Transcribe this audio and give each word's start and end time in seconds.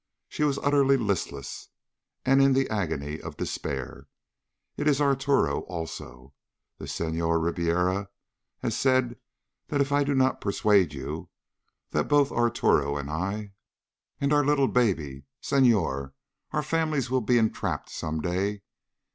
She 0.27 0.43
was 0.43 0.57
utterly 0.63 0.97
listless, 0.97 1.67
and 2.25 2.41
in 2.41 2.53
the 2.53 2.67
agony 2.71 3.21
of 3.21 3.37
despair. 3.37 4.07
"It 4.75 4.87
is 4.87 4.99
Arturo, 4.99 5.59
also. 5.67 6.33
The 6.79 6.87
Senhor 6.87 7.39
Ribiera 7.39 8.09
has 8.63 8.75
said 8.75 9.15
that 9.67 9.79
if 9.79 9.91
I 9.91 10.03
do 10.03 10.15
not 10.15 10.41
persuade 10.41 10.95
you, 10.95 11.29
that 11.91 12.07
both 12.07 12.31
Arturo 12.31 12.97
and 12.97 13.11
I.... 13.11 13.51
And 14.19 14.33
our 14.33 14.43
little 14.43 14.67
baby, 14.67 15.25
Senhor!... 15.39 16.15
Our 16.51 16.63
families 16.63 17.05
also 17.05 17.11
will 17.13 17.21
be 17.21 17.37
entrapped 17.37 17.91
some 17.91 18.21
day. 18.21 18.63